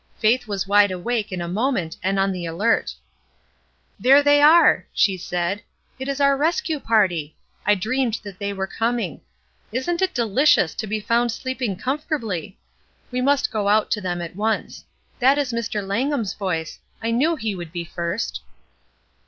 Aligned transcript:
Faith 0.17 0.47
was 0.47 0.67
wide 0.67 0.89
awake 0.89 1.31
in 1.31 1.41
a 1.41 1.47
moment 1.47 1.95
and 2.01 2.17
on 2.17 2.31
the 2.31 2.43
alert. 2.43 2.95
There 3.99 4.23
they 4.23 4.41
are!" 4.41 4.87
she 4.91 5.15
said. 5.15 5.61
"It 5.99 6.07
is 6.07 6.19
our 6.19 6.35
rescue 6.35 6.79
party! 6.79 7.35
I 7.67 7.75
dreamed 7.75 8.17
that 8.23 8.39
they 8.39 8.51
were 8.51 8.65
coming. 8.65 9.21
Isn't 9.71 10.01
it 10.01 10.15
delicious 10.15 10.73
to 10.73 10.87
be 10.87 10.99
found 11.01 11.31
sleeping 11.31 11.75
comfort 11.75 12.15
ably! 12.21 12.57
We 13.11 13.21
must 13.21 13.51
go 13.51 13.69
out 13.69 13.91
to 13.91 14.01
them 14.01 14.23
at 14.23 14.35
once. 14.35 14.85
That 15.19 15.37
is 15.37 15.53
Mr. 15.53 15.85
Langham's 15.85 16.33
voice; 16.33 16.79
I 16.99 17.11
knew 17.11 17.35
he 17.35 17.53
would 17.53 17.71
be 17.71 17.85
first." 17.85 18.41